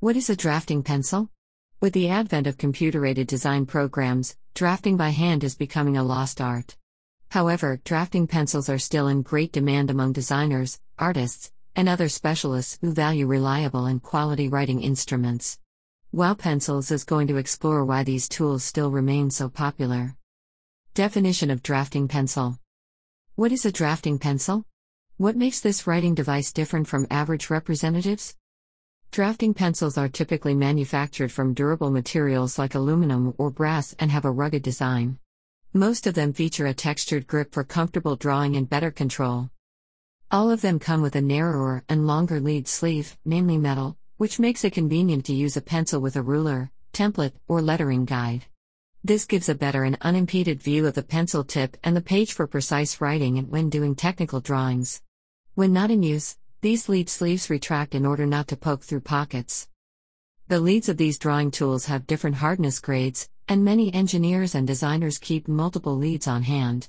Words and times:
What 0.00 0.16
is 0.16 0.30
a 0.30 0.36
drafting 0.36 0.84
pencil? 0.84 1.28
With 1.80 1.92
the 1.92 2.08
advent 2.08 2.46
of 2.46 2.56
computer 2.56 3.04
aided 3.04 3.26
design 3.26 3.66
programs, 3.66 4.36
drafting 4.54 4.96
by 4.96 5.08
hand 5.08 5.42
is 5.42 5.56
becoming 5.56 5.96
a 5.96 6.04
lost 6.04 6.40
art. 6.40 6.76
However, 7.30 7.80
drafting 7.82 8.28
pencils 8.28 8.68
are 8.68 8.78
still 8.78 9.08
in 9.08 9.22
great 9.22 9.50
demand 9.50 9.90
among 9.90 10.12
designers, 10.12 10.78
artists, 11.00 11.50
and 11.74 11.88
other 11.88 12.08
specialists 12.08 12.78
who 12.80 12.92
value 12.92 13.26
reliable 13.26 13.86
and 13.86 14.00
quality 14.00 14.48
writing 14.48 14.82
instruments. 14.82 15.58
Wow 16.12 16.34
Pencils 16.34 16.92
is 16.92 17.02
going 17.02 17.26
to 17.26 17.36
explore 17.36 17.84
why 17.84 18.04
these 18.04 18.28
tools 18.28 18.62
still 18.62 18.92
remain 18.92 19.32
so 19.32 19.48
popular. 19.48 20.14
Definition 20.94 21.50
of 21.50 21.60
drafting 21.60 22.06
pencil 22.06 22.60
What 23.34 23.50
is 23.50 23.66
a 23.66 23.72
drafting 23.72 24.20
pencil? 24.20 24.64
What 25.16 25.34
makes 25.34 25.58
this 25.58 25.88
writing 25.88 26.14
device 26.14 26.52
different 26.52 26.86
from 26.86 27.08
average 27.10 27.50
representatives? 27.50 28.36
Drafting 29.10 29.54
pencils 29.54 29.96
are 29.98 30.08
typically 30.08 30.54
manufactured 30.54 31.32
from 31.32 31.54
durable 31.54 31.90
materials 31.90 32.58
like 32.58 32.74
aluminum 32.74 33.34
or 33.38 33.50
brass 33.50 33.94
and 33.98 34.10
have 34.10 34.24
a 34.24 34.30
rugged 34.30 34.62
design. 34.62 35.18
Most 35.72 36.06
of 36.06 36.14
them 36.14 36.32
feature 36.32 36.66
a 36.66 36.74
textured 36.74 37.26
grip 37.26 37.52
for 37.52 37.64
comfortable 37.64 38.16
drawing 38.16 38.54
and 38.54 38.68
better 38.68 38.90
control. 38.90 39.50
All 40.30 40.50
of 40.50 40.60
them 40.60 40.78
come 40.78 41.00
with 41.00 41.16
a 41.16 41.22
narrower 41.22 41.84
and 41.88 42.06
longer 42.06 42.38
lead 42.38 42.68
sleeve, 42.68 43.16
mainly 43.24 43.56
metal, 43.56 43.96
which 44.18 44.38
makes 44.38 44.62
it 44.62 44.74
convenient 44.74 45.24
to 45.26 45.34
use 45.34 45.56
a 45.56 45.62
pencil 45.62 46.00
with 46.00 46.16
a 46.16 46.22
ruler, 46.22 46.70
template, 46.92 47.32
or 47.48 47.62
lettering 47.62 48.04
guide. 48.04 48.44
This 49.02 49.24
gives 49.24 49.48
a 49.48 49.54
better 49.54 49.84
and 49.84 49.96
unimpeded 50.02 50.62
view 50.62 50.86
of 50.86 50.94
the 50.94 51.02
pencil 51.02 51.44
tip 51.44 51.76
and 51.82 51.96
the 51.96 52.02
page 52.02 52.32
for 52.32 52.46
precise 52.46 53.00
writing 53.00 53.38
and 53.38 53.48
when 53.50 53.70
doing 53.70 53.94
technical 53.94 54.40
drawings. 54.40 55.00
When 55.54 55.72
not 55.72 55.90
in 55.90 56.02
use, 56.02 56.36
these 56.60 56.88
lead 56.88 57.08
sleeves 57.08 57.48
retract 57.48 57.94
in 57.94 58.04
order 58.04 58.26
not 58.26 58.48
to 58.48 58.56
poke 58.56 58.82
through 58.82 59.02
pockets. 59.02 59.68
The 60.48 60.58
leads 60.58 60.88
of 60.88 60.96
these 60.96 61.18
drawing 61.18 61.52
tools 61.52 61.86
have 61.86 62.06
different 62.06 62.36
hardness 62.36 62.80
grades, 62.80 63.28
and 63.48 63.64
many 63.64 63.94
engineers 63.94 64.56
and 64.56 64.66
designers 64.66 65.18
keep 65.18 65.46
multiple 65.46 65.96
leads 65.96 66.26
on 66.26 66.42
hand. 66.42 66.88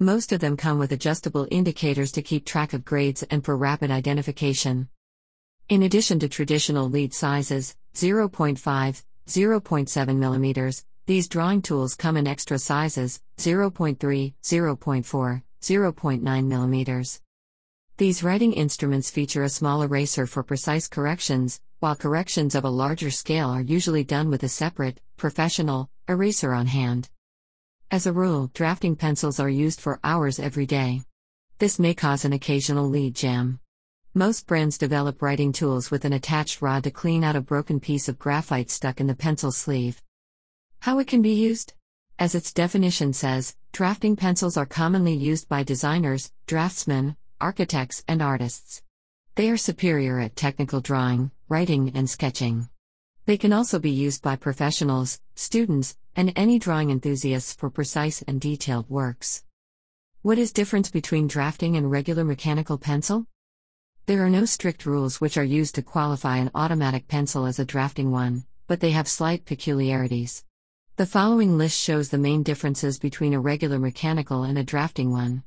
Most 0.00 0.32
of 0.32 0.40
them 0.40 0.56
come 0.56 0.80
with 0.80 0.90
adjustable 0.90 1.46
indicators 1.50 2.10
to 2.12 2.22
keep 2.22 2.44
track 2.44 2.72
of 2.72 2.84
grades 2.84 3.22
and 3.24 3.44
for 3.44 3.56
rapid 3.56 3.92
identification. 3.92 4.88
In 5.68 5.84
addition 5.84 6.18
to 6.18 6.28
traditional 6.28 6.90
lead 6.90 7.14
sizes, 7.14 7.76
0.5, 7.94 8.58
0.7 8.58 9.04
mm, 9.26 10.84
these 11.06 11.28
drawing 11.28 11.62
tools 11.62 11.94
come 11.94 12.16
in 12.16 12.26
extra 12.26 12.58
sizes, 12.58 13.20
0.3, 13.38 14.34
0.4, 14.42 15.42
0.9 15.62 16.22
mm. 16.22 17.20
These 17.96 18.24
writing 18.24 18.54
instruments 18.54 19.08
feature 19.08 19.44
a 19.44 19.48
small 19.48 19.80
eraser 19.82 20.26
for 20.26 20.42
precise 20.42 20.88
corrections, 20.88 21.60
while 21.78 21.94
corrections 21.94 22.56
of 22.56 22.64
a 22.64 22.68
larger 22.68 23.08
scale 23.08 23.48
are 23.50 23.60
usually 23.60 24.02
done 24.02 24.30
with 24.30 24.42
a 24.42 24.48
separate, 24.48 24.98
professional, 25.16 25.88
eraser 26.08 26.52
on 26.52 26.66
hand. 26.66 27.08
As 27.92 28.04
a 28.04 28.12
rule, 28.12 28.50
drafting 28.52 28.96
pencils 28.96 29.38
are 29.38 29.48
used 29.48 29.80
for 29.80 30.00
hours 30.02 30.40
every 30.40 30.66
day. 30.66 31.02
This 31.60 31.78
may 31.78 31.94
cause 31.94 32.24
an 32.24 32.32
occasional 32.32 32.88
lead 32.88 33.14
jam. 33.14 33.60
Most 34.12 34.48
brands 34.48 34.76
develop 34.76 35.22
writing 35.22 35.52
tools 35.52 35.92
with 35.92 36.04
an 36.04 36.12
attached 36.12 36.60
rod 36.60 36.82
to 36.82 36.90
clean 36.90 37.22
out 37.22 37.36
a 37.36 37.40
broken 37.40 37.78
piece 37.78 38.08
of 38.08 38.18
graphite 38.18 38.72
stuck 38.72 39.00
in 39.00 39.06
the 39.06 39.14
pencil 39.14 39.52
sleeve. 39.52 40.02
How 40.80 40.98
it 40.98 41.06
can 41.06 41.22
be 41.22 41.34
used? 41.34 41.74
As 42.18 42.34
its 42.34 42.52
definition 42.52 43.12
says, 43.12 43.54
drafting 43.70 44.16
pencils 44.16 44.56
are 44.56 44.66
commonly 44.66 45.14
used 45.14 45.48
by 45.48 45.62
designers, 45.62 46.32
draftsmen, 46.48 47.16
architects, 47.40 48.04
and 48.06 48.22
artists. 48.22 48.82
They 49.34 49.50
are 49.50 49.56
superior 49.56 50.20
at 50.20 50.36
technical 50.36 50.80
drawing, 50.80 51.30
writing, 51.48 51.92
and 51.94 52.08
sketching. 52.08 52.68
They 53.26 53.36
can 53.36 53.52
also 53.52 53.78
be 53.78 53.90
used 53.90 54.22
by 54.22 54.36
professionals, 54.36 55.20
students, 55.34 55.96
and 56.14 56.32
any 56.36 56.58
drawing 56.58 56.90
enthusiasts 56.90 57.52
for 57.52 57.70
precise 57.70 58.22
and 58.22 58.40
detailed 58.40 58.88
works. 58.88 59.44
What 60.22 60.38
is 60.38 60.52
difference 60.52 60.90
between 60.90 61.26
drafting 61.26 61.76
and 61.76 61.90
regular 61.90 62.24
mechanical 62.24 62.78
pencil? 62.78 63.26
There 64.06 64.24
are 64.24 64.30
no 64.30 64.44
strict 64.44 64.86
rules 64.86 65.20
which 65.20 65.36
are 65.36 65.44
used 65.44 65.74
to 65.76 65.82
qualify 65.82 66.36
an 66.36 66.50
automatic 66.54 67.08
pencil 67.08 67.46
as 67.46 67.58
a 67.58 67.64
drafting 67.64 68.10
one, 68.10 68.44
but 68.66 68.80
they 68.80 68.90
have 68.90 69.08
slight 69.08 69.44
peculiarities. 69.44 70.44
The 70.96 71.06
following 71.06 71.58
list 71.58 71.80
shows 71.80 72.10
the 72.10 72.18
main 72.18 72.42
differences 72.42 72.98
between 72.98 73.34
a 73.34 73.40
regular 73.40 73.78
mechanical 73.78 74.44
and 74.44 74.56
a 74.56 74.62
drafting 74.62 75.10
one. 75.10 75.42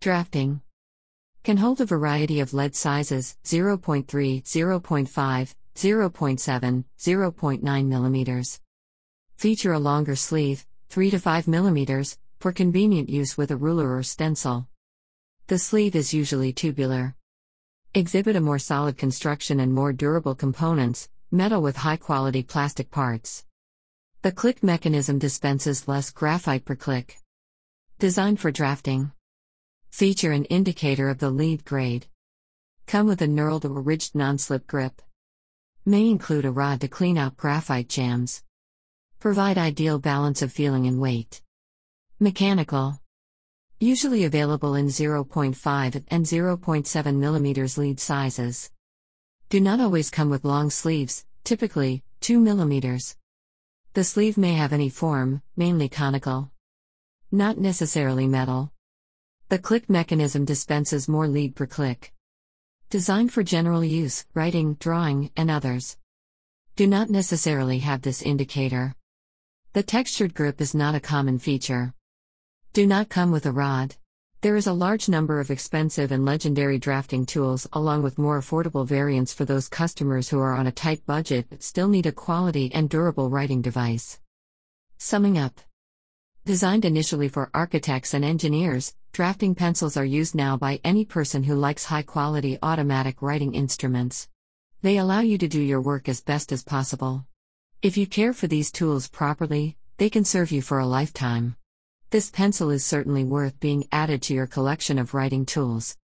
Drafting 0.00 0.60
can 1.42 1.56
hold 1.56 1.80
a 1.80 1.86
variety 1.86 2.40
of 2.40 2.52
lead 2.52 2.74
sizes 2.76 3.36
0.3, 3.44 4.04
0.5, 4.06 5.54
0.7, 5.74 6.84
0.9 6.98 7.60
mm. 7.62 8.60
Feature 9.36 9.72
a 9.72 9.78
longer 9.78 10.16
sleeve, 10.16 10.66
3 10.90 11.10
to 11.10 11.18
5 11.18 11.46
mm, 11.46 12.18
for 12.40 12.52
convenient 12.52 13.08
use 13.08 13.38
with 13.38 13.50
a 13.50 13.56
ruler 13.56 13.96
or 13.96 14.02
stencil. 14.02 14.66
The 15.46 15.58
sleeve 15.58 15.96
is 15.96 16.12
usually 16.12 16.52
tubular. 16.52 17.14
Exhibit 17.94 18.36
a 18.36 18.40
more 18.40 18.58
solid 18.58 18.98
construction 18.98 19.60
and 19.60 19.72
more 19.72 19.92
durable 19.92 20.34
components, 20.34 21.08
metal 21.30 21.62
with 21.62 21.76
high 21.76 21.96
quality 21.96 22.42
plastic 22.42 22.90
parts. 22.90 23.44
The 24.22 24.32
click 24.32 24.62
mechanism 24.62 25.18
dispenses 25.18 25.88
less 25.88 26.10
graphite 26.10 26.64
per 26.64 26.76
click. 26.76 27.16
Designed 27.98 28.38
for 28.38 28.50
drafting. 28.50 29.12
Feature 29.90 30.32
an 30.32 30.44
indicator 30.46 31.10
of 31.10 31.18
the 31.18 31.30
lead 31.30 31.64
grade. 31.64 32.06
Come 32.86 33.06
with 33.06 33.20
a 33.20 33.26
knurled 33.26 33.64
or 33.64 33.82
ridged 33.82 34.14
non 34.14 34.38
slip 34.38 34.66
grip. 34.66 35.02
May 35.84 36.08
include 36.08 36.44
a 36.44 36.50
rod 36.50 36.80
to 36.80 36.88
clean 36.88 37.18
out 37.18 37.36
graphite 37.36 37.88
jams. 37.88 38.42
Provide 39.18 39.58
ideal 39.58 39.98
balance 39.98 40.42
of 40.42 40.52
feeling 40.52 40.86
and 40.86 41.00
weight. 41.00 41.42
Mechanical. 42.18 43.00
Usually 43.78 44.24
available 44.24 44.74
in 44.74 44.86
0.5 44.86 46.04
and 46.08 46.24
0.7 46.24 46.84
mm 46.86 47.78
lead 47.78 48.00
sizes. 48.00 48.70
Do 49.50 49.60
not 49.60 49.80
always 49.80 50.08
come 50.08 50.30
with 50.30 50.44
long 50.44 50.70
sleeves, 50.70 51.26
typically 51.44 52.04
2 52.20 52.40
mm. 52.40 53.16
The 53.94 54.04
sleeve 54.04 54.38
may 54.38 54.54
have 54.54 54.72
any 54.72 54.88
form, 54.88 55.42
mainly 55.56 55.88
conical. 55.88 56.52
Not 57.32 57.58
necessarily 57.58 58.26
metal. 58.26 58.72
The 59.50 59.58
click 59.58 59.90
mechanism 59.90 60.44
dispenses 60.44 61.08
more 61.08 61.26
lead 61.26 61.56
per 61.56 61.66
click. 61.66 62.12
Designed 62.88 63.32
for 63.32 63.42
general 63.42 63.82
use, 63.82 64.24
writing, 64.32 64.74
drawing, 64.74 65.32
and 65.36 65.50
others. 65.50 65.96
Do 66.76 66.86
not 66.86 67.10
necessarily 67.10 67.80
have 67.80 68.02
this 68.02 68.22
indicator. 68.22 68.94
The 69.72 69.82
textured 69.82 70.34
grip 70.34 70.60
is 70.60 70.72
not 70.72 70.94
a 70.94 71.00
common 71.00 71.40
feature. 71.40 71.94
Do 72.74 72.86
not 72.86 73.08
come 73.08 73.32
with 73.32 73.44
a 73.44 73.50
rod. 73.50 73.96
There 74.40 74.54
is 74.54 74.68
a 74.68 74.72
large 74.72 75.08
number 75.08 75.40
of 75.40 75.50
expensive 75.50 76.12
and 76.12 76.24
legendary 76.24 76.78
drafting 76.78 77.26
tools, 77.26 77.66
along 77.72 78.04
with 78.04 78.18
more 78.18 78.38
affordable 78.38 78.86
variants 78.86 79.34
for 79.34 79.44
those 79.44 79.68
customers 79.68 80.28
who 80.28 80.38
are 80.38 80.54
on 80.54 80.68
a 80.68 80.78
tight 80.86 81.04
budget 81.06 81.46
but 81.50 81.64
still 81.64 81.88
need 81.88 82.06
a 82.06 82.12
quality 82.12 82.72
and 82.72 82.88
durable 82.88 83.28
writing 83.28 83.62
device. 83.62 84.20
Summing 84.98 85.36
up 85.36 85.58
Designed 86.44 86.84
initially 86.84 87.28
for 87.28 87.50
architects 87.52 88.14
and 88.14 88.24
engineers, 88.24 88.94
drafting 89.12 89.54
pencils 89.54 89.96
are 89.96 90.04
used 90.04 90.34
now 90.34 90.56
by 90.56 90.80
any 90.84 91.04
person 91.04 91.42
who 91.42 91.54
likes 91.54 91.86
high 91.86 92.02
quality 92.02 92.58
automatic 92.62 93.20
writing 93.20 93.54
instruments. 93.54 94.28
They 94.82 94.98
allow 94.98 95.20
you 95.20 95.36
to 95.38 95.48
do 95.48 95.60
your 95.60 95.80
work 95.80 96.08
as 96.08 96.20
best 96.20 96.52
as 96.52 96.62
possible. 96.62 97.26
If 97.82 97.96
you 97.96 98.06
care 98.06 98.32
for 98.32 98.46
these 98.46 98.70
tools 98.70 99.08
properly, 99.08 99.76
they 99.96 100.10
can 100.10 100.24
serve 100.24 100.52
you 100.52 100.62
for 100.62 100.78
a 100.78 100.86
lifetime. 100.86 101.56
This 102.10 102.30
pencil 102.30 102.70
is 102.70 102.84
certainly 102.84 103.24
worth 103.24 103.58
being 103.60 103.86
added 103.90 104.22
to 104.22 104.34
your 104.34 104.46
collection 104.46 104.98
of 104.98 105.12
writing 105.12 105.44
tools. 105.44 105.96